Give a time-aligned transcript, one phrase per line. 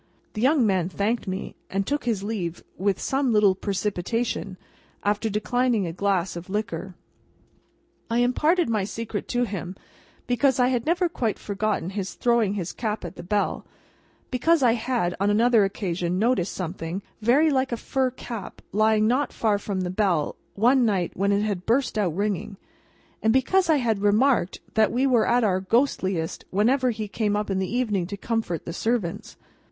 [0.33, 4.57] The young man thanked me, and took his leave with some little precipitation,
[5.03, 6.95] after declining a glass of liquor.
[8.09, 9.75] I imparted my secret to him,
[10.25, 13.63] because I had never quite forgotten his throwing his cap at the bell;
[14.31, 19.31] because I had, on another occasion, noticed something very like a fur cap, lying not
[19.31, 22.57] far from the bell, one night when it had burst out ringing;
[23.21, 27.51] and because I had remarked that we were at our ghostliest whenever he came up
[27.51, 29.37] in the evening to comfort the servants.